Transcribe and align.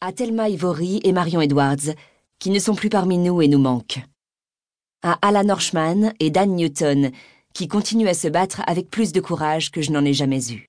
à 0.00 0.12
Thelma 0.12 0.48
Ivory 0.48 1.00
et 1.02 1.12
Marion 1.12 1.40
Edwards, 1.40 1.94
qui 2.38 2.50
ne 2.50 2.60
sont 2.60 2.74
plus 2.74 2.88
parmi 2.88 3.18
nous 3.18 3.42
et 3.42 3.48
nous 3.48 3.58
manquent. 3.58 4.00
À 5.02 5.18
Alan 5.22 5.48
Horschman 5.48 6.12
et 6.20 6.30
Dan 6.30 6.54
Newton, 6.54 7.10
qui 7.52 7.66
continuent 7.66 8.08
à 8.08 8.14
se 8.14 8.28
battre 8.28 8.62
avec 8.66 8.90
plus 8.90 9.12
de 9.12 9.20
courage 9.20 9.70
que 9.70 9.82
je 9.82 9.90
n'en 9.90 10.04
ai 10.04 10.12
jamais 10.12 10.52
eu. 10.52 10.66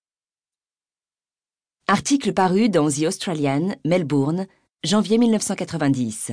Article 1.88 2.34
paru 2.34 2.70
dans 2.70 2.89
The 2.89 3.04
Australian, 3.04 3.76
Melbourne, 3.86 4.47
janvier 4.84 5.18
1990. 5.18 6.32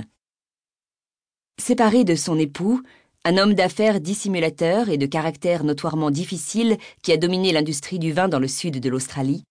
Séparé 1.59 2.05
de 2.05 2.15
son 2.15 2.39
époux, 2.39 2.83
un 3.25 3.37
homme 3.39 3.55
d'affaires 3.55 4.01
dissimulateur 4.01 4.89
et 4.89 4.99
de 4.99 5.07
caractère 5.07 5.65
notoirement 5.65 6.11
difficile 6.11 6.79
qui 7.03 7.13
a 7.13 7.17
dominé 7.17 7.53
l'industrie 7.53 7.99
du 7.99 8.13
vin 8.13 8.29
dans 8.29 8.39
le 8.39 8.49
sud 8.49 8.81
de 8.81 8.89
l'Australie, 8.89 9.45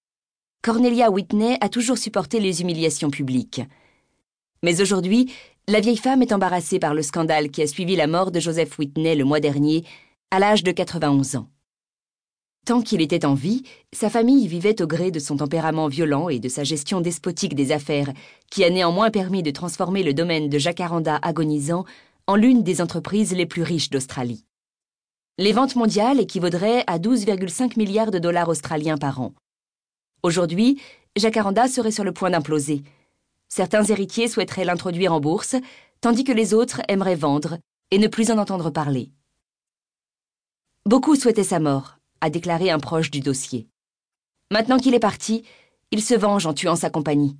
Cornelia 0.65 1.11
Whitney 1.11 1.59
a 1.61 1.69
toujours 1.69 1.99
supporté 1.99 2.39
les 2.39 2.61
humiliations 2.61 3.11
publiques. 3.11 3.61
Mais 4.63 4.81
aujourd'hui, 4.81 5.31
la 5.67 5.79
vieille 5.79 5.95
femme 5.95 6.23
est 6.23 6.33
embarrassée 6.33 6.79
par 6.79 6.95
le 6.95 7.03
scandale 7.03 7.51
qui 7.51 7.61
a 7.61 7.67
suivi 7.67 7.95
la 7.95 8.07
mort 8.07 8.31
de 8.31 8.39
Joseph 8.39 8.79
Whitney 8.79 9.13
le 9.13 9.25
mois 9.25 9.39
dernier, 9.39 9.83
à 10.31 10.39
l'âge 10.39 10.63
de 10.63 10.71
91 10.71 11.35
ans. 11.35 11.49
Tant 12.65 12.81
qu'il 12.81 13.01
était 13.01 13.27
en 13.27 13.35
vie, 13.35 13.61
sa 13.93 14.09
famille 14.09 14.47
vivait 14.47 14.81
au 14.81 14.87
gré 14.87 15.11
de 15.11 15.19
son 15.19 15.37
tempérament 15.37 15.87
violent 15.87 16.29
et 16.29 16.39
de 16.39 16.49
sa 16.49 16.63
gestion 16.63 16.99
despotique 16.99 17.53
des 17.53 17.71
affaires, 17.71 18.11
qui 18.49 18.63
a 18.63 18.71
néanmoins 18.71 19.11
permis 19.11 19.43
de 19.43 19.51
transformer 19.51 20.01
le 20.01 20.15
domaine 20.15 20.49
de 20.49 20.57
jacaranda 20.57 21.19
agonisant 21.21 21.85
en 22.25 22.35
l'une 22.35 22.63
des 22.63 22.81
entreprises 22.81 23.35
les 23.35 23.45
plus 23.45 23.61
riches 23.61 23.91
d'Australie. 23.91 24.45
Les 25.37 25.51
ventes 25.51 25.75
mondiales 25.75 26.19
équivaudraient 26.19 26.83
à 26.87 26.97
12,5 26.97 27.77
milliards 27.77 28.09
de 28.09 28.17
dollars 28.17 28.49
australiens 28.49 28.97
par 28.97 29.21
an. 29.21 29.35
Aujourd'hui, 30.25 30.81
Jacaranda 31.15 31.67
serait 31.67 31.91
sur 31.91 32.03
le 32.03 32.11
point 32.11 32.31
d'imploser. 32.31 32.81
Certains 33.47 33.83
héritiers 33.83 34.27
souhaiteraient 34.27 34.65
l'introduire 34.65 35.13
en 35.13 35.19
bourse, 35.19 35.55
tandis 36.01 36.23
que 36.23 36.31
les 36.31 36.55
autres 36.55 36.81
aimeraient 36.87 37.13
vendre 37.13 37.59
et 37.91 37.99
ne 37.99 38.07
plus 38.07 38.31
en 38.31 38.39
entendre 38.39 38.71
parler. 38.71 39.11
Beaucoup 40.87 41.15
souhaitaient 41.15 41.43
sa 41.43 41.59
mort, 41.59 41.99
a 42.21 42.31
déclaré 42.31 42.71
un 42.71 42.79
proche 42.79 43.11
du 43.11 43.19
dossier. 43.19 43.67
Maintenant 44.49 44.79
qu'il 44.79 44.95
est 44.95 44.99
parti, 44.99 45.43
il 45.91 46.01
se 46.01 46.15
venge 46.15 46.47
en 46.47 46.55
tuant 46.55 46.75
sa 46.75 46.89
compagnie. 46.89 47.37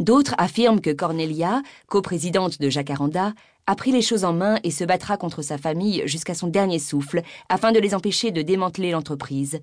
D'autres 0.00 0.34
affirment 0.38 0.80
que 0.80 0.90
Cornelia, 0.90 1.62
coprésidente 1.86 2.58
de 2.58 2.68
Jacaranda, 2.68 3.32
a 3.68 3.76
pris 3.76 3.92
les 3.92 4.02
choses 4.02 4.24
en 4.24 4.32
main 4.32 4.58
et 4.64 4.72
se 4.72 4.82
battra 4.82 5.16
contre 5.16 5.42
sa 5.42 5.56
famille 5.56 6.02
jusqu'à 6.04 6.34
son 6.34 6.48
dernier 6.48 6.80
souffle 6.80 7.22
afin 7.48 7.70
de 7.70 7.78
les 7.78 7.94
empêcher 7.94 8.32
de 8.32 8.42
démanteler 8.42 8.90
l'entreprise, 8.90 9.60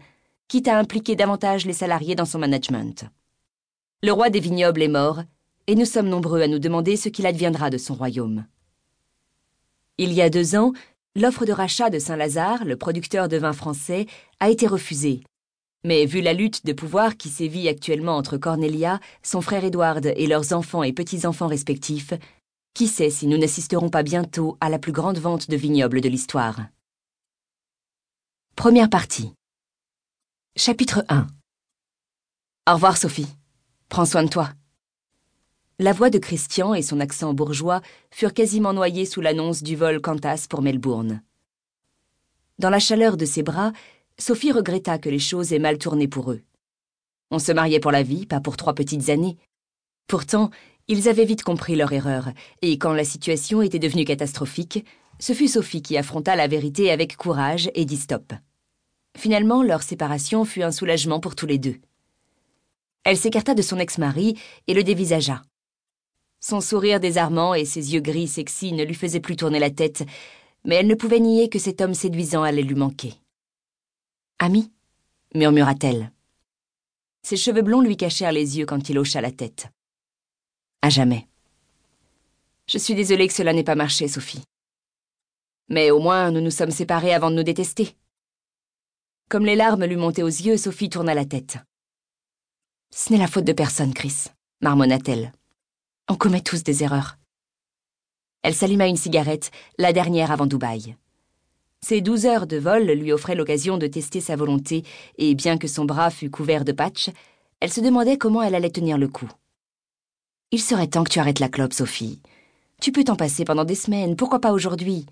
quitte 0.48 0.68
à 0.68 0.78
impliquer 0.78 1.16
davantage 1.16 1.66
les 1.66 1.74
salariés 1.74 2.16
dans 2.16 2.26
son 2.26 2.40
management. 2.40 3.06
Le 4.04 4.12
roi 4.12 4.30
des 4.30 4.40
vignobles 4.40 4.84
est 4.84 4.88
mort, 4.88 5.22
et 5.68 5.76
nous 5.76 5.86
sommes 5.86 6.10
nombreux 6.10 6.42
à 6.42 6.48
nous 6.48 6.60
demander 6.60 6.96
ce 6.96 7.10
qu'il 7.10 7.26
adviendra 7.26 7.70
de 7.70 7.78
son 7.78 7.96
royaume. 7.96 8.46
Il 9.98 10.14
y 10.14 10.22
a 10.22 10.30
deux 10.30 10.56
ans, 10.56 10.74
l'offre 11.16 11.46
de 11.46 11.52
rachat 11.52 11.90
de 11.90 12.00
Saint-Lazare, 12.00 12.66
le 12.66 12.76
producteur 12.76 13.28
de 13.28 13.38
vin 13.38 13.54
français, 13.54 14.06
a 14.40 14.50
été 14.50 14.68
refusée. 14.68 15.24
Mais 15.84 16.06
vu 16.06 16.22
la 16.22 16.34
lutte 16.34 16.66
de 16.66 16.74
pouvoir 16.74 17.16
qui 17.16 17.30
sévit 17.30 17.70
actuellement 17.70 18.18
entre 18.18 18.38
Cornelia, 18.38 19.00
son 19.24 19.42
frère 19.42 19.64
Édouard 19.64 20.00
et 20.04 20.28
leurs 20.28 20.54
enfants 20.54 20.84
et 20.84 20.94
petits-enfants 20.94 21.48
respectifs, 21.48 22.14
qui 22.74 22.88
sait 22.88 23.10
si 23.10 23.26
nous 23.28 23.38
n'assisterons 23.38 23.90
pas 23.90 24.04
bientôt 24.04 24.58
à 24.60 24.70
la 24.70 24.80
plus 24.80 24.92
grande 24.92 25.18
vente 25.18 25.50
de 25.50 25.56
vignobles 25.56 26.02
de 26.02 26.10
l'histoire? 26.10 26.60
Première 28.56 28.90
partie. 28.90 29.32
Chapitre 30.58 31.04
1 31.10 31.28
Au 32.70 32.74
revoir, 32.76 32.96
Sophie. 32.96 33.28
Prends 33.90 34.06
soin 34.06 34.24
de 34.24 34.30
toi. 34.30 34.52
La 35.80 35.92
voix 35.92 36.10
de 36.10 36.18
Christian 36.18 36.74
et 36.74 36.82
son 36.82 37.02
accent 37.02 37.34
bourgeois 37.34 37.82
furent 38.10 38.34
quasiment 38.34 38.72
noyés 38.72 39.06
sous 39.06 39.20
l'annonce 39.20 39.64
du 39.64 39.76
vol 39.76 40.00
Qantas 40.00 40.46
pour 40.50 40.62
Melbourne. 40.62 41.22
Dans 42.58 42.70
la 42.70 42.80
chaleur 42.80 43.18
de 43.18 43.26
ses 43.26 43.44
bras, 43.44 43.74
Sophie 44.18 44.54
regretta 44.54 44.98
que 44.98 45.10
les 45.10 45.20
choses 45.20 45.52
aient 45.52 45.60
mal 45.60 45.78
tourné 45.78 46.08
pour 46.08 46.32
eux. 46.32 46.42
On 47.32 47.40
se 47.40 47.52
mariait 47.52 47.82
pour 47.82 47.92
la 47.92 48.04
vie, 48.04 48.26
pas 48.26 48.40
pour 48.40 48.56
trois 48.56 48.76
petites 48.76 49.10
années. 49.10 49.38
Pourtant, 50.08 50.52
ils 50.88 51.10
avaient 51.10 51.26
vite 51.26 51.44
compris 51.44 51.76
leur 51.76 51.92
erreur, 51.92 52.30
et 52.62 52.78
quand 52.78 52.94
la 52.94 53.04
situation 53.04 53.62
était 53.62 53.78
devenue 53.78 54.06
catastrophique, 54.06 54.86
ce 55.20 55.34
fut 55.34 55.50
Sophie 55.50 55.82
qui 55.82 55.98
affronta 55.98 56.38
la 56.38 56.48
vérité 56.48 56.92
avec 56.92 57.18
courage 57.18 57.70
et 57.76 57.84
dit 57.84 57.98
stop. 57.98 58.32
Finalement, 59.16 59.64
leur 59.64 59.82
séparation 59.82 60.46
fut 60.46 60.64
un 60.64 60.72
soulagement 60.72 61.20
pour 61.20 61.36
tous 61.36 61.46
les 61.46 61.58
deux. 61.58 61.78
Elle 63.04 63.18
s'écarta 63.18 63.54
de 63.54 63.62
son 63.62 63.80
ex-mari 63.80 64.40
et 64.68 64.74
le 64.74 64.84
dévisagea. 64.84 65.42
Son 66.40 66.62
sourire 66.62 67.00
désarmant 67.00 67.54
et 67.54 67.66
ses 67.66 67.94
yeux 67.94 68.02
gris 68.02 68.28
sexy 68.28 68.74
ne 68.74 68.84
lui 68.84 68.94
faisaient 68.94 69.20
plus 69.20 69.36
tourner 69.36 69.60
la 69.60 69.70
tête, 69.70 70.04
mais 70.64 70.76
elle 70.76 70.88
ne 70.88 70.96
pouvait 70.96 71.20
nier 71.20 71.50
que 71.50 71.60
cet 71.60 71.82
homme 71.82 71.94
séduisant 71.94 72.44
allait 72.44 72.62
lui 72.62 72.76
manquer. 72.76 73.14
Ami 74.40 74.72
murmura-t-elle. 75.34 76.12
Ses 77.24 77.38
cheveux 77.38 77.62
blonds 77.62 77.82
lui 77.82 77.98
cachèrent 77.98 78.32
les 78.32 78.58
yeux 78.58 78.66
quand 78.66 78.90
il 78.90 78.98
hocha 78.98 79.22
la 79.22 79.32
tête. 79.32 79.68
À 80.82 80.90
jamais. 80.90 81.28
Je 82.68 82.78
suis 82.78 82.96
désolée 82.96 83.28
que 83.28 83.34
cela 83.34 83.54
n'ait 83.54 83.64
pas 83.64 83.76
marché, 83.76 84.08
Sophie. 84.08 84.44
Mais 85.70 85.92
au 85.92 86.00
moins 86.00 86.32
nous 86.32 86.42
nous 86.42 86.52
sommes 86.52 86.72
séparés 86.72 87.14
avant 87.14 87.32
de 87.32 87.36
nous 87.36 87.44
détester. 87.44 87.96
Comme 89.30 89.46
les 89.46 89.56
larmes 89.56 89.86
lui 89.86 89.96
montaient 89.96 90.24
aux 90.24 90.28
yeux, 90.28 90.58
Sophie 90.58 90.90
tourna 90.90 91.16
la 91.16 91.26
tête. 91.26 91.58
Ce 92.92 93.12
n'est 93.12 93.20
la 93.20 93.28
faute 93.28 93.44
de 93.44 93.54
personne, 93.54 93.94
Chris, 93.94 94.26
marmonna-t-elle. 94.62 95.32
On 96.08 96.16
commet 96.16 96.42
tous 96.42 96.64
des 96.64 96.84
erreurs. 96.84 97.18
Elle 98.44 98.54
s'alluma 98.54 98.88
une 98.88 98.98
cigarette, 98.98 99.50
la 99.80 99.94
dernière 99.94 100.32
avant 100.32 100.46
Dubaï. 100.46 100.96
Ces 101.82 102.02
douze 102.02 102.28
heures 102.28 102.46
de 102.46 102.58
vol 102.58 102.84
lui 102.84 103.12
offraient 103.12 103.36
l'occasion 103.36 103.80
de 103.80 103.88
tester 103.88 104.22
sa 104.22 104.36
volonté, 104.36 104.84
et 105.18 105.34
bien 105.34 105.58
que 105.58 105.68
son 105.68 105.86
bras 105.86 106.12
fût 106.12 106.30
couvert 106.30 106.64
de 106.64 106.72
patchs, 106.72 107.10
elle 107.60 107.74
se 107.74 107.82
demandait 107.82 108.18
comment 108.18 108.44
elle 108.44 108.56
allait 108.56 108.70
tenir 108.70 109.00
le 109.00 109.08
coup. 109.08 109.30
Il 110.52 110.62
serait 110.62 110.88
temps 110.88 111.04
que 111.04 111.10
tu 111.10 111.20
arrêtes 111.20 111.40
la 111.40 111.50
clope, 111.50 111.74
Sophie. 111.74 112.22
Tu 112.80 112.92
peux 112.92 113.04
t'en 113.04 113.16
passer 113.16 113.44
pendant 113.44 113.66
des 113.66 113.76
semaines, 113.76 114.16
pourquoi 114.16 114.40
pas 114.40 114.52
aujourd'hui? 114.52 115.08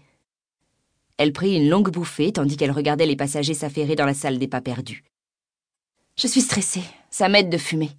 Elle 1.23 1.31
prit 1.31 1.56
une 1.56 1.69
longue 1.69 1.89
bouffée 1.89 2.34
tandis 2.34 2.57
qu'elle 2.57 2.72
regardait 2.72 3.06
les 3.06 3.16
passagers 3.16 3.53
s'affairer 3.53 3.95
dans 3.95 4.06
la 4.06 4.13
salle 4.13 4.39
des 4.39 4.50
pas 4.50 4.59
perdus. 4.59 5.06
Je 6.17 6.28
suis 6.28 6.41
stressée, 6.41 6.84
ça 7.09 7.29
m'aide 7.29 7.50
de 7.50 7.57
fumer. 7.57 7.91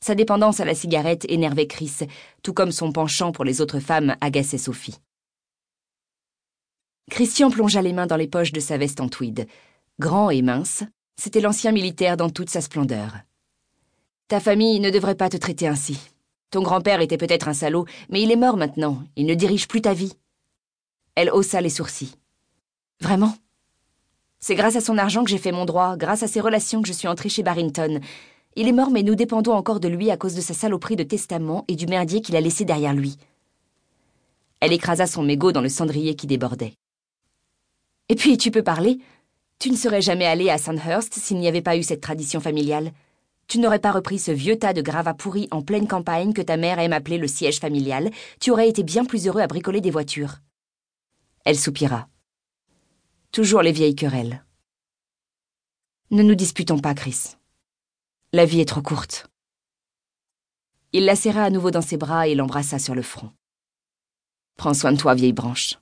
Sa 0.00 0.14
dépendance 0.14 0.60
à 0.60 0.66
la 0.66 0.74
cigarette 0.74 1.24
énervait 1.30 1.66
Chris, 1.66 2.00
tout 2.42 2.52
comme 2.52 2.72
son 2.72 2.92
penchant 2.92 3.32
pour 3.32 3.44
les 3.46 3.62
autres 3.62 3.80
femmes 3.80 4.16
agaçait 4.20 4.58
Sophie. 4.58 4.98
Christian 7.10 7.50
plongea 7.50 7.80
les 7.80 7.94
mains 7.94 8.06
dans 8.06 8.16
les 8.16 8.28
poches 8.28 8.52
de 8.52 8.60
sa 8.60 8.76
veste 8.76 9.00
en 9.00 9.08
tweed. 9.08 9.48
Grand 9.98 10.28
et 10.28 10.42
mince, 10.42 10.84
c'était 11.16 11.40
l'ancien 11.40 11.72
militaire 11.72 12.18
dans 12.18 12.28
toute 12.28 12.50
sa 12.50 12.60
splendeur. 12.60 13.16
Ta 14.28 14.40
famille 14.40 14.78
ne 14.78 14.90
devrait 14.90 15.14
pas 15.14 15.30
te 15.30 15.38
traiter 15.38 15.66
ainsi. 15.66 15.98
Ton 16.50 16.60
grand-père 16.60 17.00
était 17.00 17.16
peut-être 17.16 17.48
un 17.48 17.54
salaud, 17.54 17.86
mais 18.10 18.22
il 18.22 18.30
est 18.30 18.36
mort 18.36 18.58
maintenant, 18.58 19.02
il 19.16 19.24
ne 19.24 19.34
dirige 19.34 19.68
plus 19.68 19.80
ta 19.80 19.94
vie. 19.94 20.12
Elle 21.20 21.32
haussa 21.32 21.60
les 21.60 21.68
sourcils. 21.68 22.14
Vraiment? 23.00 23.34
C'est 24.38 24.54
grâce 24.54 24.76
à 24.76 24.80
son 24.80 24.98
argent 24.98 25.24
que 25.24 25.30
j'ai 25.30 25.38
fait 25.38 25.50
mon 25.50 25.64
droit, 25.64 25.96
grâce 25.96 26.22
à 26.22 26.28
ses 26.28 26.40
relations 26.40 26.80
que 26.80 26.86
je 26.86 26.92
suis 26.92 27.08
entrée 27.08 27.28
chez 27.28 27.42
Barrington. 27.42 27.98
Il 28.54 28.68
est 28.68 28.72
mort, 28.72 28.92
mais 28.92 29.02
nous 29.02 29.16
dépendons 29.16 29.54
encore 29.54 29.80
de 29.80 29.88
lui 29.88 30.12
à 30.12 30.16
cause 30.16 30.36
de 30.36 30.40
sa 30.40 30.54
saloperie 30.54 30.94
de 30.94 31.02
testament 31.02 31.64
et 31.66 31.74
du 31.74 31.88
merdier 31.88 32.20
qu'il 32.20 32.36
a 32.36 32.40
laissé 32.40 32.64
derrière 32.64 32.94
lui. 32.94 33.16
Elle 34.60 34.72
écrasa 34.72 35.08
son 35.08 35.24
mégot 35.24 35.50
dans 35.50 35.60
le 35.60 35.68
cendrier 35.68 36.14
qui 36.14 36.28
débordait. 36.28 36.74
Et 38.08 38.14
puis, 38.14 38.38
tu 38.38 38.52
peux 38.52 38.62
parler? 38.62 39.00
Tu 39.58 39.72
ne 39.72 39.76
serais 39.76 40.02
jamais 40.02 40.26
allé 40.26 40.50
à 40.50 40.58
Sandhurst 40.58 41.14
s'il 41.14 41.40
n'y 41.40 41.48
avait 41.48 41.62
pas 41.62 41.76
eu 41.76 41.82
cette 41.82 42.00
tradition 42.00 42.38
familiale. 42.38 42.92
Tu 43.48 43.58
n'aurais 43.58 43.80
pas 43.80 43.90
repris 43.90 44.20
ce 44.20 44.30
vieux 44.30 44.56
tas 44.56 44.72
de 44.72 44.82
gravats 44.82 45.14
pourris 45.14 45.48
en 45.50 45.62
pleine 45.62 45.88
campagne 45.88 46.32
que 46.32 46.42
ta 46.42 46.56
mère 46.56 46.78
aime 46.78 46.92
appeler 46.92 47.18
le 47.18 47.26
siège 47.26 47.58
familial. 47.58 48.12
Tu 48.38 48.52
aurais 48.52 48.68
été 48.68 48.84
bien 48.84 49.04
plus 49.04 49.26
heureux 49.26 49.40
à 49.40 49.48
bricoler 49.48 49.80
des 49.80 49.90
voitures. 49.90 50.36
Elle 51.48 51.58
soupira. 51.58 52.10
Toujours 53.32 53.62
les 53.62 53.72
vieilles 53.72 53.96
querelles. 53.96 54.44
Ne 56.10 56.22
nous 56.22 56.34
disputons 56.34 56.78
pas, 56.78 56.92
Chris. 56.92 57.36
La 58.34 58.44
vie 58.44 58.60
est 58.60 58.68
trop 58.68 58.82
courte. 58.82 59.28
Il 60.92 61.06
la 61.06 61.16
serra 61.16 61.44
à 61.44 61.48
nouveau 61.48 61.70
dans 61.70 61.80
ses 61.80 61.96
bras 61.96 62.28
et 62.28 62.34
l'embrassa 62.34 62.78
sur 62.78 62.94
le 62.94 63.00
front. 63.00 63.32
Prends 64.58 64.74
soin 64.74 64.92
de 64.92 64.98
toi, 64.98 65.14
vieille 65.14 65.32
branche. 65.32 65.78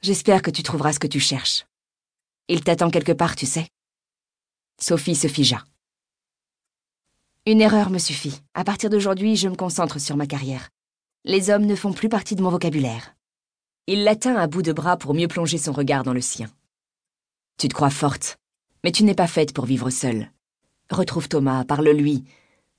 J'espère 0.00 0.42
que 0.42 0.52
tu 0.52 0.62
trouveras 0.62 0.92
ce 0.92 1.00
que 1.00 1.08
tu 1.08 1.18
cherches. 1.18 1.66
Il 2.46 2.62
t'attend 2.62 2.90
quelque 2.92 3.10
part, 3.10 3.34
tu 3.34 3.46
sais. 3.46 3.66
Sophie 4.80 5.16
se 5.16 5.26
figea. 5.26 5.64
Une 7.46 7.60
erreur 7.60 7.90
me 7.90 7.98
suffit. 7.98 8.40
À 8.54 8.62
partir 8.62 8.90
d'aujourd'hui, 8.90 9.34
je 9.34 9.48
me 9.48 9.56
concentre 9.56 9.98
sur 9.98 10.16
ma 10.16 10.28
carrière. 10.28 10.68
Les 11.24 11.50
hommes 11.50 11.66
ne 11.66 11.74
font 11.74 11.92
plus 11.92 12.08
partie 12.08 12.36
de 12.36 12.42
mon 12.42 12.50
vocabulaire. 12.50 13.15
Il 13.88 14.02
la 14.02 14.16
tint 14.16 14.34
à 14.34 14.48
bout 14.48 14.62
de 14.62 14.72
bras 14.72 14.96
pour 14.96 15.14
mieux 15.14 15.28
plonger 15.28 15.58
son 15.58 15.70
regard 15.70 16.02
dans 16.02 16.12
le 16.12 16.20
sien. 16.20 16.50
Tu 17.56 17.68
te 17.68 17.74
crois 17.74 17.90
forte, 17.90 18.36
mais 18.82 18.90
tu 18.90 19.04
n'es 19.04 19.14
pas 19.14 19.28
faite 19.28 19.54
pour 19.54 19.64
vivre 19.64 19.90
seule. 19.90 20.30
Retrouve 20.90 21.28
Thomas, 21.28 21.64
parle-lui. 21.64 22.24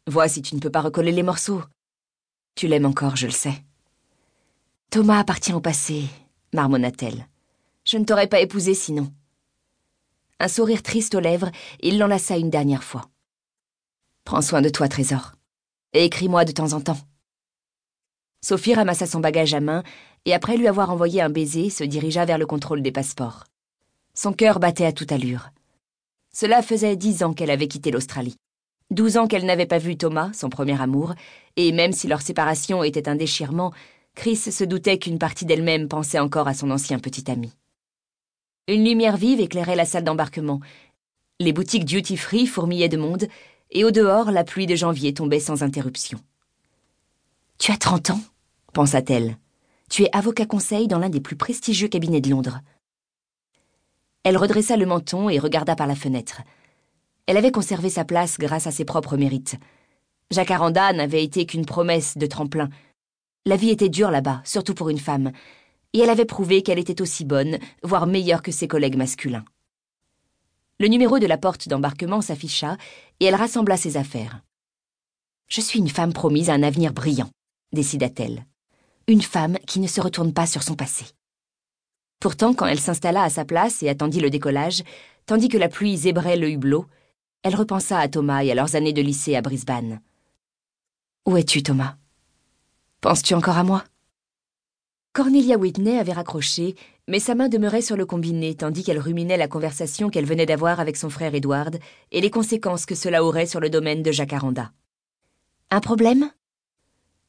Vois 0.06 0.28
si 0.28 0.42
tu 0.42 0.54
ne 0.56 0.60
peux 0.60 0.70
pas 0.70 0.82
recoller 0.82 1.14
les 1.14 1.24
morceaux. 1.24 1.64
Tu 2.56 2.68
l'aimes 2.68 2.86
encore, 2.86 3.16
je 3.16 3.26
le 3.26 3.32
sais. 3.32 3.64
Thomas 4.90 5.20
appartient 5.20 5.54
au 5.54 5.62
passé, 5.62 6.04
marmonna-t-elle. 6.54 7.26
Je 7.86 7.98
ne 7.98 8.04
t'aurais 8.04 8.28
pas 8.28 8.42
épousé 8.42 8.74
sinon. 8.74 9.14
Un 10.42 10.50
sourire 10.50 10.84
triste 10.84 11.16
aux 11.16 11.22
lèvres, 11.22 11.52
il 11.80 12.00
l'enlaça 12.00 12.36
une 12.36 12.50
dernière 12.50 12.84
fois. 12.84 13.10
Prends 14.26 14.42
soin 14.42 14.62
de 14.62 14.70
toi, 14.70 14.90
trésor. 14.90 15.36
Écris-moi 15.94 16.44
de 16.44 16.52
temps 16.52 16.74
en 16.74 16.82
temps. 16.82 17.00
Sophie 18.42 18.74
ramassa 18.74 19.06
son 19.06 19.20
bagage 19.20 19.54
à 19.54 19.60
main 19.60 19.84
et 20.26 20.34
après 20.34 20.58
lui 20.58 20.68
avoir 20.68 20.92
envoyé 20.92 21.22
un 21.22 21.30
baiser, 21.30 21.70
se 21.70 21.84
dirigea 21.84 22.26
vers 22.26 22.38
le 22.38 22.46
contrôle 22.46 22.82
des 22.82 22.92
passeports. 22.92 23.46
Son 24.14 24.34
cœur 24.34 24.60
battait 24.60 24.86
à 24.86 24.92
toute 24.92 25.12
allure. 25.12 25.50
Cela 26.34 26.62
faisait 26.62 26.96
dix 26.96 27.24
ans 27.24 27.34
qu'elle 27.34 27.50
avait 27.50 27.68
quitté 27.68 27.92
l'Australie. 27.92 28.36
Douze 28.90 29.18
ans 29.18 29.28
qu'elle 29.28 29.46
n'avait 29.46 29.66
pas 29.66 29.80
vu 29.80 29.98
Thomas, 29.98 30.32
son 30.34 30.50
premier 30.50 30.82
amour, 30.82 31.14
et 31.56 31.72
même 31.72 31.92
si 31.92 32.08
leur 32.08 32.22
séparation 32.22 32.84
était 32.84 33.10
un 33.10 33.16
déchirement, 33.16 33.74
Chris 34.16 34.38
se 34.38 34.64
doutait 34.64 34.98
qu'une 34.98 35.20
partie 35.20 35.46
d'elle-même 35.46 35.88
pensait 35.88 36.20
encore 36.20 36.48
à 36.48 36.54
son 36.54 36.72
ancien 36.72 37.00
petit 37.00 37.30
ami. 37.30 37.54
Une 38.68 38.84
lumière 38.84 39.18
vive 39.18 39.40
éclairait 39.40 39.76
la 39.76 39.86
salle 39.86 40.04
d'embarquement. 40.04 40.60
Les 41.40 41.54
boutiques 41.54 41.86
duty-free 41.86 42.48
fourmillaient 42.48 42.90
de 42.90 42.98
monde, 42.98 43.28
et 43.72 43.84
au 43.84 43.92
dehors, 43.92 44.32
la 44.32 44.44
pluie 44.44 44.66
de 44.66 44.76
janvier 44.76 45.14
tombait 45.14 45.40
sans 45.40 45.64
interruption. 45.64 46.20
Tu 47.58 47.72
as 47.72 47.78
trente 47.78 48.10
ans 48.12 48.22
pensa-t-elle. 48.74 49.38
Tu 49.90 50.04
es 50.04 50.16
avocat 50.16 50.46
conseil 50.46 50.88
dans 50.88 51.00
l'un 51.00 51.10
des 51.10 51.20
plus 51.20 51.36
prestigieux 51.36 51.88
cabinets 51.88 52.22
de 52.22 52.30
Londres. 52.30 52.60
Elle 54.24 54.38
redressa 54.38 54.78
le 54.78 54.86
menton 54.86 55.30
et 55.30 55.40
regarda 55.40 55.76
par 55.76 55.88
la 55.88 55.96
fenêtre. 55.96 56.42
Elle 57.26 57.38
avait 57.38 57.52
conservé 57.52 57.90
sa 57.90 58.06
place 58.06 58.38
grâce 58.38 58.68
à 58.68 58.72
ses 58.72 58.86
propres 58.86 59.18
mérites. 59.18 59.56
Jacaranda 60.30 60.94
n'avait 60.94 61.24
été 61.24 61.48
qu'une 61.48 61.66
promesse 61.66 62.20
de 62.20 62.28
tremplin. 62.28 62.70
La 63.48 63.56
vie 63.56 63.72
était 63.72 63.90
dure 63.90 64.12
là-bas, 64.12 64.42
surtout 64.46 64.76
pour 64.76 64.90
une 64.90 65.00
femme, 65.00 65.32
et 65.94 66.00
elle 66.00 66.12
avait 66.12 66.26
prouvé 66.26 66.62
qu'elle 66.62 66.80
était 66.80 67.02
aussi 67.02 67.26
bonne, 67.26 67.58
voire 67.82 68.06
meilleure 68.06 68.44
que 68.44 68.52
ses 68.52 68.68
collègues 68.68 68.98
masculins. 68.98 69.46
Le 70.80 70.88
numéro 70.88 71.18
de 71.18 71.26
la 71.26 71.40
porte 71.40 71.68
d'embarquement 71.68 72.22
s'afficha, 72.22 72.78
et 73.20 73.26
elle 73.26 73.34
rassembla 73.34 73.76
ses 73.76 73.98
affaires. 73.98 74.42
Je 75.48 75.62
suis 75.62 75.80
une 75.80 75.90
femme 75.90 76.14
promise 76.14 76.52
à 76.52 76.54
un 76.54 76.62
avenir 76.62 76.94
brillant, 76.94 77.32
décida-t-elle 77.74 78.46
une 79.08 79.22
femme 79.22 79.58
qui 79.66 79.80
ne 79.80 79.88
se 79.88 80.02
retourne 80.02 80.34
pas 80.34 80.46
sur 80.46 80.64
son 80.64 80.76
passé. 80.76 81.06
Pourtant, 82.20 82.54
quand 82.54 82.66
elle 82.66 82.80
s'installa 82.80 83.24
à 83.24 83.30
sa 83.30 83.46
place 83.46 83.82
et 83.82 83.90
attendit 83.90 84.20
le 84.20 84.30
décollage, 84.30 84.84
tandis 85.26 85.48
que 85.50 85.58
la 85.58 85.70
pluie 85.70 85.96
zébrait 85.96 86.36
le 86.36 86.50
hublot, 86.50 86.86
elle 87.44 87.56
repensa 87.56 88.00
à 88.00 88.10
Thomas 88.10 88.44
et 88.44 88.52
à 88.52 88.56
leurs 88.56 88.76
années 88.76 88.94
de 88.94 89.02
lycée 89.02 89.36
à 89.36 89.42
Brisbane. 89.42 90.02
Où 91.26 91.38
es-tu, 91.38 91.64
Thomas? 91.64 91.96
Penses-tu 93.00 93.34
encore 93.34 93.58
à 93.58 93.64
moi? 93.64 93.84
Cornelia 95.14 95.58
Whitney 95.58 95.98
avait 95.98 96.14
raccroché, 96.14 96.76
mais 97.08 97.20
sa 97.20 97.34
main 97.34 97.48
demeurait 97.48 97.82
sur 97.82 97.96
le 97.96 98.06
combiné 98.06 98.56
tandis 98.56 98.84
qu'elle 98.84 99.00
ruminait 99.00 99.38
la 99.38 99.48
conversation 99.48 100.10
qu'elle 100.10 100.26
venait 100.26 100.46
d'avoir 100.46 100.80
avec 100.80 100.98
son 100.98 101.10
frère 101.10 101.34
Edward 101.34 101.80
et 102.12 102.22
les 102.22 102.30
conséquences 102.30 102.86
que 102.86 102.96
cela 102.96 103.24
aurait 103.24 103.46
sur 103.46 103.60
le 103.60 103.70
domaine 103.70 104.04
de 104.04 104.12
Jacaranda. 104.12 104.72
Un 105.72 105.80
problème? 105.80 106.30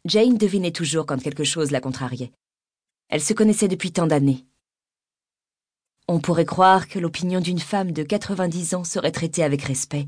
Jane 0.09 0.39
devinait 0.39 0.73
toujours 0.73 1.05
quand 1.05 1.23
quelque 1.23 1.45
chose 1.45 1.71
la 1.71 1.83
contrariait. 1.83 2.33
Elle 3.11 3.21
se 3.21 3.35
connaissait 3.35 3.69
depuis 3.69 3.93
tant 3.93 4.07
d'années. 4.07 4.47
On 6.09 6.19
pourrait 6.19 6.47
croire 6.47 6.89
que 6.89 6.99
l'opinion 6.99 7.41
d'une 7.41 7.59
femme 7.59 7.93
de 7.93 8.03
90 8.03 8.75
ans 8.75 8.85
serait 8.85 9.13
traitée 9.13 9.45
avec 9.45 9.61
respect, 9.61 10.07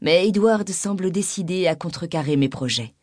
mais 0.00 0.26
Edward 0.26 0.68
semble 0.68 1.12
décidé 1.12 1.68
à 1.68 1.76
contrecarrer 1.76 2.36
mes 2.36 2.48
projets. 2.48 2.94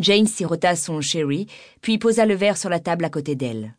Jane 0.00 0.26
sirota 0.26 0.74
son 0.74 1.00
sherry, 1.00 1.46
puis 1.80 1.98
posa 1.98 2.26
le 2.26 2.34
verre 2.34 2.56
sur 2.56 2.68
la 2.68 2.80
table 2.80 3.04
à 3.04 3.10
côté 3.10 3.36
d'elle. 3.36 3.76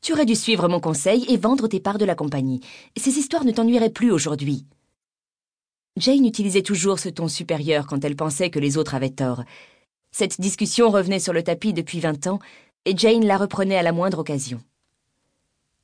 Tu 0.00 0.14
aurais 0.14 0.26
dû 0.26 0.34
suivre 0.34 0.68
mon 0.68 0.80
conseil 0.80 1.26
et 1.28 1.36
vendre 1.36 1.68
tes 1.68 1.80
parts 1.80 1.98
de 1.98 2.06
la 2.06 2.14
compagnie. 2.14 2.60
Ces 2.96 3.18
histoires 3.18 3.44
ne 3.44 3.52
t'ennuieraient 3.52 3.90
plus 3.90 4.10
aujourd'hui. 4.10 4.64
Jane 5.98 6.24
utilisait 6.24 6.62
toujours 6.62 6.98
ce 6.98 7.10
ton 7.10 7.28
supérieur 7.28 7.86
quand 7.86 8.02
elle 8.02 8.16
pensait 8.16 8.48
que 8.48 8.58
les 8.58 8.78
autres 8.78 8.94
avaient 8.94 9.10
tort, 9.10 9.44
cette 10.12 10.40
discussion 10.40 10.90
revenait 10.90 11.18
sur 11.18 11.32
le 11.32 11.42
tapis 11.42 11.72
depuis 11.72 12.00
vingt 12.00 12.26
ans, 12.26 12.38
et 12.84 12.96
Jane 12.96 13.24
la 13.24 13.38
reprenait 13.38 13.78
à 13.78 13.82
la 13.82 13.92
moindre 13.92 14.18
occasion. 14.18 14.60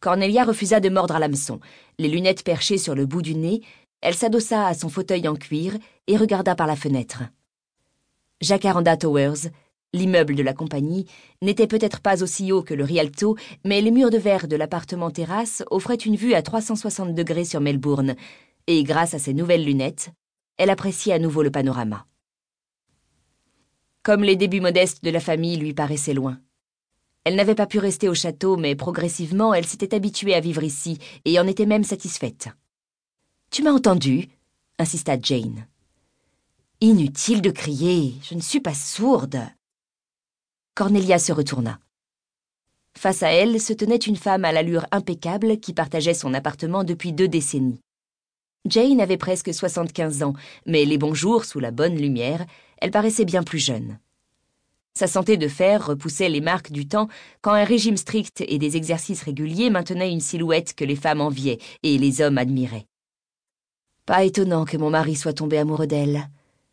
Cornelia 0.00 0.44
refusa 0.44 0.80
de 0.80 0.90
mordre 0.90 1.16
à 1.16 1.18
l'hameçon. 1.18 1.58
Les 1.98 2.08
lunettes 2.08 2.44
perchées 2.44 2.78
sur 2.78 2.94
le 2.94 3.06
bout 3.06 3.22
du 3.22 3.34
nez, 3.34 3.62
elle 4.00 4.14
s'adossa 4.14 4.66
à 4.66 4.74
son 4.74 4.88
fauteuil 4.88 5.26
en 5.26 5.34
cuir 5.34 5.76
et 6.06 6.16
regarda 6.16 6.54
par 6.54 6.68
la 6.68 6.76
fenêtre. 6.76 7.24
Jacaranda 8.40 8.96
Towers, 8.96 9.50
l'immeuble 9.92 10.36
de 10.36 10.42
la 10.42 10.52
compagnie, 10.52 11.06
n'était 11.42 11.66
peut-être 11.66 12.00
pas 12.00 12.22
aussi 12.22 12.52
haut 12.52 12.62
que 12.62 12.74
le 12.74 12.84
Rialto, 12.84 13.36
mais 13.64 13.80
les 13.80 13.90
murs 13.90 14.10
de 14.10 14.18
verre 14.18 14.46
de 14.46 14.54
l'appartement 14.54 15.10
terrasse 15.10 15.64
offraient 15.70 15.96
une 15.96 16.16
vue 16.16 16.34
à 16.34 16.42
360 16.42 17.14
degrés 17.14 17.44
sur 17.44 17.60
Melbourne, 17.60 18.14
et 18.68 18.84
grâce 18.84 19.14
à 19.14 19.18
ses 19.18 19.34
nouvelles 19.34 19.64
lunettes, 19.64 20.10
elle 20.58 20.70
appréciait 20.70 21.14
à 21.14 21.18
nouveau 21.18 21.42
le 21.42 21.50
panorama 21.50 22.07
comme 24.08 24.24
les 24.24 24.36
débuts 24.36 24.62
modestes 24.62 25.04
de 25.04 25.10
la 25.10 25.20
famille 25.20 25.58
lui 25.58 25.74
paraissaient 25.74 26.14
loin. 26.14 26.40
Elle 27.24 27.36
n'avait 27.36 27.54
pas 27.54 27.66
pu 27.66 27.78
rester 27.78 28.08
au 28.08 28.14
château, 28.14 28.56
mais 28.56 28.74
progressivement 28.74 29.52
elle 29.52 29.66
s'était 29.66 29.94
habituée 29.94 30.34
à 30.34 30.40
vivre 30.40 30.62
ici 30.62 30.96
et 31.26 31.38
en 31.38 31.46
était 31.46 31.66
même 31.66 31.84
satisfaite. 31.84 32.48
Tu 33.50 33.62
m'as 33.62 33.72
entendu 33.72 34.28
insista 34.78 35.20
Jane. 35.20 35.66
Inutile 36.80 37.42
de 37.42 37.50
crier, 37.50 38.14
je 38.22 38.34
ne 38.34 38.40
suis 38.40 38.60
pas 38.60 38.72
sourde. 38.72 39.42
Cornelia 40.74 41.18
se 41.18 41.32
retourna. 41.32 41.78
Face 42.96 43.22
à 43.22 43.30
elle 43.30 43.60
se 43.60 43.74
tenait 43.74 43.96
une 43.96 44.16
femme 44.16 44.46
à 44.46 44.52
l'allure 44.52 44.86
impeccable 44.90 45.60
qui 45.60 45.74
partageait 45.74 46.14
son 46.14 46.32
appartement 46.32 46.82
depuis 46.82 47.12
deux 47.12 47.28
décennies. 47.28 47.82
Jane 48.66 49.00
avait 49.00 49.16
presque 49.16 49.54
soixante-quinze 49.54 50.22
ans, 50.22 50.34
mais 50.66 50.84
les 50.84 50.98
bons 50.98 51.14
jours, 51.14 51.44
sous 51.44 51.60
la 51.60 51.70
bonne 51.70 51.96
lumière, 51.96 52.44
elle 52.78 52.90
paraissait 52.90 53.24
bien 53.24 53.42
plus 53.42 53.58
jeune. 53.58 53.98
Sa 54.94 55.06
santé 55.06 55.36
de 55.36 55.46
fer 55.46 55.86
repoussait 55.86 56.28
les 56.28 56.40
marques 56.40 56.72
du 56.72 56.88
temps 56.88 57.08
quand 57.40 57.52
un 57.52 57.64
régime 57.64 57.96
strict 57.96 58.42
et 58.46 58.58
des 58.58 58.76
exercices 58.76 59.22
réguliers 59.22 59.70
maintenaient 59.70 60.10
une 60.10 60.20
silhouette 60.20 60.74
que 60.74 60.84
les 60.84 60.96
femmes 60.96 61.20
enviaient 61.20 61.58
et 61.84 61.98
les 61.98 62.20
hommes 62.20 62.36
admiraient. 62.36 62.86
Pas 64.06 64.24
étonnant 64.24 64.64
que 64.64 64.76
mon 64.76 64.90
mari 64.90 65.14
soit 65.14 65.34
tombé 65.34 65.58
amoureux 65.58 65.86
d'elle, 65.86 66.28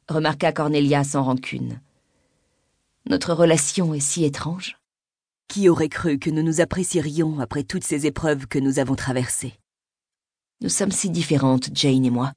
remarqua 0.09 0.51
Cornelia 0.51 1.03
sans 1.03 1.23
rancune. 1.23 1.81
Notre 3.07 3.33
relation 3.33 3.93
est 3.93 3.99
si 3.99 4.25
étrange. 4.25 4.77
Qui 5.47 5.69
aurait 5.69 5.89
cru 5.89 6.17
que 6.17 6.31
nous 6.31 6.41
nous 6.41 6.61
apprécierions 6.61 7.39
après 7.39 7.63
toutes 7.63 7.83
ces 7.83 8.07
épreuves 8.07 8.47
que 8.47 8.57
nous 8.57 8.79
avons 8.79 8.95
traversées? 8.95 9.53
Nous 10.61 10.69
sommes 10.69 10.91
si 10.91 11.09
différentes, 11.09 11.69
Jane 11.73 12.05
et 12.05 12.09
moi. 12.09 12.33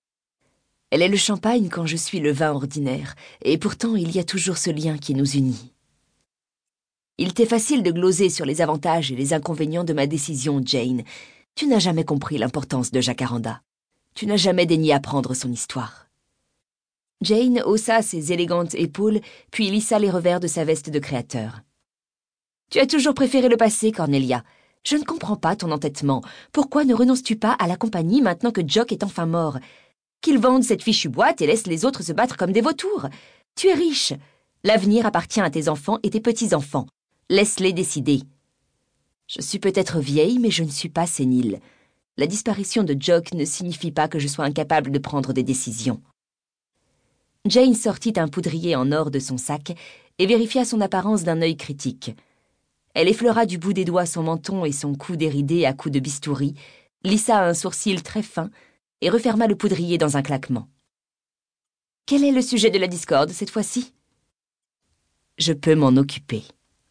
Elle 0.91 1.03
est 1.03 1.09
le 1.09 1.17
champagne 1.17 1.69
quand 1.69 1.87
je 1.87 1.97
suis 1.97 2.21
le 2.21 2.33
vin 2.33 2.53
ordinaire, 2.53 3.15
et 3.43 3.59
pourtant 3.59 3.95
il 3.95 4.11
y 4.11 4.19
a 4.19 4.25
toujours 4.25 4.59
ce 4.59 4.71
lien 4.71 4.97
qui 4.99 5.15
nous 5.15 5.31
unit. 5.31 5.73
Il 7.19 7.35
t'est 7.35 7.47
facile 7.47 7.83
de 7.83 7.91
gloser 7.91 8.31
sur 8.31 8.47
les 8.47 8.61
avantages 8.61 9.13
et 9.13 9.17
les 9.17 9.33
inconvénients 9.33 9.85
de 9.85 9.93
ma 9.93 10.07
décision, 10.07 10.63
Jane. 10.65 11.03
Tu 11.55 11.67
n'as 11.67 11.81
jamais 11.81 12.05
compris 12.05 12.39
l'importance 12.39 12.91
de 12.91 13.01
Jacaranda. 13.01 13.61
Tu 14.15 14.27
n'as 14.27 14.37
jamais 14.37 14.67
daigné 14.67 14.93
apprendre 14.93 15.35
son 15.35 15.51
histoire. 15.51 16.09
Jane 17.21 17.61
haussa 17.67 18.03
ses 18.03 18.33
élégantes 18.33 18.75
épaules, 18.75 19.21
puis 19.51 19.71
lissa 19.71 19.99
les 19.99 20.11
revers 20.11 20.41
de 20.41 20.47
sa 20.47 20.65
veste 20.65 20.91
de 20.91 20.99
créateur. 21.01 21.61
Tu 22.71 22.79
as 22.79 22.87
toujours 22.87 23.15
préféré 23.15 23.49
le 23.49 23.57
passé, 23.57 23.91
Cornelia. 23.93 24.45
Je 24.85 24.97
ne 24.97 25.05
comprends 25.05 25.37
pas 25.37 25.57
ton 25.57 25.71
entêtement. 25.71 26.23
Pourquoi 26.53 26.85
ne 26.85 26.95
renonces-tu 26.95 27.37
pas 27.37 27.53
à 27.53 27.67
la 27.67 27.77
compagnie 27.77 28.23
maintenant 28.23 28.53
que 28.53 28.67
Jock 28.67 28.93
est 28.93 29.05
enfin 29.05 29.27
mort? 29.27 29.59
Qu'ils 30.21 30.39
vendent 30.39 30.65
cette 30.65 30.83
fichue 30.83 31.09
boîte 31.09 31.41
et 31.41 31.47
laissent 31.47 31.67
les 31.67 31.85
autres 31.85 32.03
se 32.03 32.13
battre 32.13 32.37
comme 32.37 32.53
des 32.53 32.61
vautours. 32.61 33.09
Tu 33.55 33.69
es 33.69 33.75
riche. 33.75 34.13
L'avenir 34.65 35.07
appartient 35.07 35.41
à 35.41 35.51
tes 35.51 35.69
enfants 35.69 35.99
et 36.03 36.11
tes 36.11 36.21
petits-enfants. 36.21 36.87
Laisse-les 37.31 37.73
décider. 37.73 38.23
Je 39.29 39.43
suis 39.43 39.59
peut-être 39.59 40.01
vieille, 40.01 40.39
mais 40.39 40.51
je 40.51 40.65
ne 40.65 40.71
suis 40.71 40.89
pas 40.89 41.07
sénile. 41.07 41.61
La 42.17 42.27
disparition 42.27 42.83
de 42.83 42.97
Jock 42.99 43.33
ne 43.35 43.45
signifie 43.45 43.93
pas 43.93 44.09
que 44.09 44.19
je 44.19 44.27
sois 44.27 44.45
incapable 44.45 44.91
de 44.91 44.99
prendre 44.99 45.33
des 45.33 45.45
décisions. 45.45 46.01
Jane 47.45 47.75
sortit 47.75 48.15
un 48.17 48.29
poudrier 48.29 48.75
en 48.75 48.91
or 48.91 49.11
de 49.11 49.19
son 49.19 49.37
sac 49.37 49.77
et 50.19 50.27
vérifia 50.27 50.65
son 50.65 50.81
apparence 50.81 51.23
d'un 51.23 51.41
œil 51.43 51.57
critique. 51.57 52.17
Elle 53.01 53.07
effleura 53.09 53.47
du 53.47 53.59
bout 53.59 53.75
des 53.75 53.85
doigts 53.85 54.07
son 54.07 54.25
menton 54.25 54.65
et 54.65 54.73
son 54.73 54.97
cou 54.97 55.15
déridé 55.15 55.67
à 55.67 55.73
coups 55.73 55.93
de 55.93 56.01
bistouri, 56.01 56.55
lissa 57.05 57.47
un 57.47 57.55
sourcil 57.55 58.03
très 58.03 58.25
fin 58.25 58.51
et 59.01 59.09
referma 59.09 59.47
le 59.47 59.55
poudrier 59.55 59.99
dans 59.99 60.17
un 60.17 60.23
claquement. 60.23 60.69
Quel 62.07 62.25
est 62.25 62.33
le 62.33 62.43
sujet 62.43 62.71
de 62.71 62.79
la 62.81 62.89
discorde 62.89 63.31
cette 63.31 63.51
fois-ci? 63.51 63.95
Je 65.39 65.53
peux 65.53 65.77
m'en 65.77 65.97
occuper, 65.97 66.43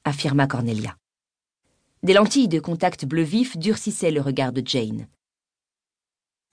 affirma 0.05 0.47
Cornelia. 0.47 0.95
Des 2.03 2.13
lentilles 2.13 2.47
de 2.47 2.61
contact 2.61 3.03
bleu 3.03 3.23
vif 3.23 3.57
durcissaient 3.57 4.11
le 4.11 4.21
regard 4.21 4.53
de 4.53 4.65
Jane. 4.65 5.09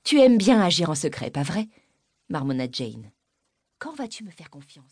Tu 0.03 0.19
aimes 0.19 0.37
bien 0.37 0.61
agir 0.61 0.91
en 0.91 0.97
secret, 0.97 1.31
pas 1.31 1.45
vrai? 1.45 1.69
marmonna 2.29 2.67
Jane. 2.69 3.13
Quand 3.79 3.95
vas-tu 3.95 4.25
me 4.25 4.33
faire 4.33 4.51
confiance? 4.51 4.91